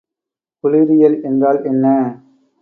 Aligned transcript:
குளிரியல் 0.63 1.17
என்றால் 1.21 1.61
என்ன? 1.63 1.85